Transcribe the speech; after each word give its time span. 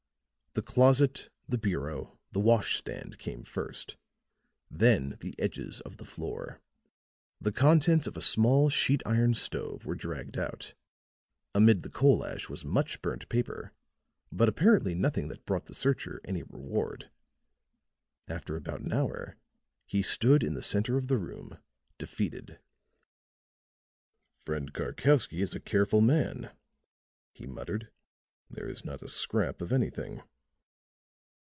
The 0.53 0.61
closet, 0.61 1.29
the 1.47 1.57
bureau, 1.57 2.19
the 2.33 2.39
wash 2.41 2.75
stand 2.75 3.17
came 3.17 3.43
first; 3.45 3.95
then 4.69 5.15
the 5.21 5.33
edges 5.39 5.79
of 5.79 5.95
the 5.95 6.03
floor. 6.03 6.59
The 7.39 7.53
contents 7.53 8.05
of 8.05 8.17
a 8.17 8.21
small 8.21 8.67
sheet 8.69 9.01
iron 9.05 9.33
stove 9.33 9.85
were 9.85 9.95
dragged 9.95 10.37
out; 10.37 10.73
amid 11.55 11.83
the 11.83 11.89
coal 11.89 12.25
ash 12.25 12.49
was 12.49 12.65
much 12.65 13.01
burnt 13.01 13.29
paper, 13.29 13.71
but 14.29 14.49
apparently 14.49 14.93
nothing 14.93 15.29
that 15.29 15.45
brought 15.45 15.67
the 15.67 15.73
searcher 15.73 16.19
any 16.25 16.43
reward. 16.43 17.09
After 18.27 18.57
about 18.57 18.81
an 18.81 18.91
hour, 18.91 19.37
he 19.85 20.01
stood 20.03 20.43
in 20.43 20.53
the 20.53 20.61
center 20.61 20.97
of 20.97 21.07
the 21.07 21.17
room, 21.17 21.59
defeated. 21.97 22.59
"Friend 24.45 24.73
Karkowsky 24.73 25.41
is 25.41 25.55
a 25.55 25.61
careful 25.61 26.01
man," 26.01 26.51
he 27.31 27.47
muttered. 27.47 27.89
"There 28.49 28.67
is 28.67 28.83
not 28.83 29.01
a 29.01 29.07
scrap 29.07 29.61
of 29.61 29.71
anything." 29.71 30.21